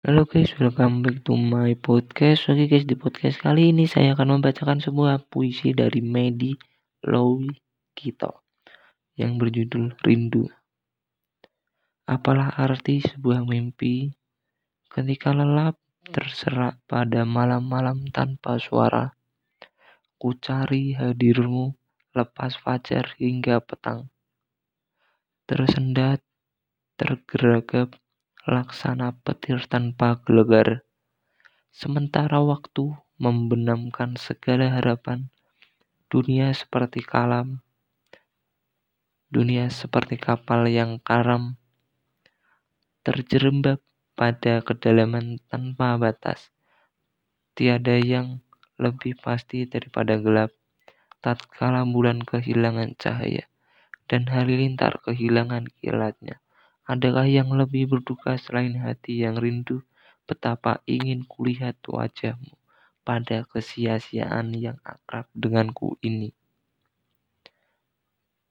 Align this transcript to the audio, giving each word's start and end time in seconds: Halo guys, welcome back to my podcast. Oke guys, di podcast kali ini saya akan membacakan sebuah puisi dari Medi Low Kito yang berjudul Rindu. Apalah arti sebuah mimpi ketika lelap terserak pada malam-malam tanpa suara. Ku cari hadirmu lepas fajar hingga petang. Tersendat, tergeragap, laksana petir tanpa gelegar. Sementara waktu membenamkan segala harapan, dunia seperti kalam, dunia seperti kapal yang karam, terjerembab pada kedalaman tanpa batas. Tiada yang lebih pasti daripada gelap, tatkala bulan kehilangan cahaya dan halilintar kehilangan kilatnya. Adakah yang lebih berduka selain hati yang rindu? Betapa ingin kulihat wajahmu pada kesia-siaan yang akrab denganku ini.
Halo 0.00 0.24
guys, 0.24 0.56
welcome 0.56 1.04
back 1.04 1.20
to 1.28 1.36
my 1.36 1.76
podcast. 1.76 2.48
Oke 2.48 2.72
guys, 2.72 2.88
di 2.88 2.96
podcast 2.96 3.36
kali 3.36 3.68
ini 3.68 3.84
saya 3.84 4.16
akan 4.16 4.40
membacakan 4.40 4.80
sebuah 4.80 5.28
puisi 5.28 5.76
dari 5.76 6.00
Medi 6.00 6.56
Low 7.04 7.44
Kito 7.92 8.48
yang 9.20 9.36
berjudul 9.36 10.00
Rindu. 10.00 10.48
Apalah 12.08 12.48
arti 12.48 13.04
sebuah 13.04 13.44
mimpi 13.44 14.08
ketika 14.88 15.36
lelap 15.36 15.76
terserak 16.08 16.80
pada 16.88 17.28
malam-malam 17.28 18.08
tanpa 18.08 18.56
suara. 18.56 19.12
Ku 20.16 20.32
cari 20.40 20.96
hadirmu 20.96 21.76
lepas 22.16 22.56
fajar 22.56 23.20
hingga 23.20 23.60
petang. 23.60 24.08
Tersendat, 25.44 26.24
tergeragap, 26.96 28.00
laksana 28.48 29.12
petir 29.20 29.60
tanpa 29.68 30.16
gelegar. 30.24 30.88
Sementara 31.68 32.40
waktu 32.40 32.96
membenamkan 33.20 34.16
segala 34.16 34.72
harapan, 34.72 35.28
dunia 36.08 36.48
seperti 36.56 37.04
kalam, 37.04 37.60
dunia 39.28 39.68
seperti 39.68 40.16
kapal 40.16 40.64
yang 40.72 40.96
karam, 41.04 41.60
terjerembab 43.04 43.84
pada 44.16 44.64
kedalaman 44.64 45.36
tanpa 45.52 46.00
batas. 46.00 46.48
Tiada 47.52 48.00
yang 48.00 48.40
lebih 48.80 49.20
pasti 49.20 49.68
daripada 49.68 50.16
gelap, 50.16 50.56
tatkala 51.20 51.84
bulan 51.84 52.24
kehilangan 52.24 52.96
cahaya 52.96 53.44
dan 54.08 54.24
halilintar 54.32 54.96
kehilangan 55.04 55.68
kilatnya. 55.76 56.40
Adakah 56.90 57.26
yang 57.38 57.50
lebih 57.60 57.84
berduka 57.92 58.34
selain 58.44 58.74
hati 58.84 59.22
yang 59.24 59.36
rindu? 59.44 59.78
Betapa 60.28 60.72
ingin 60.96 61.20
kulihat 61.32 61.76
wajahmu 61.86 62.54
pada 63.06 63.46
kesia-siaan 63.52 64.48
yang 64.64 64.78
akrab 64.82 65.26
denganku 65.42 65.88
ini. 66.02 66.30